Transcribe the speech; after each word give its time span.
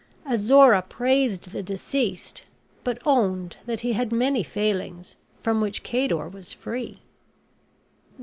Azora 0.27 0.81
praised 0.81 1.51
the 1.51 1.61
deceased; 1.61 2.43
but 2.83 2.97
owned 3.05 3.57
that 3.67 3.81
he 3.81 3.93
had 3.93 4.11
many 4.11 4.41
failings 4.41 5.15
from 5.43 5.61
which 5.61 5.83
Cador 5.83 6.27
was 6.27 6.53
free. 6.53 7.01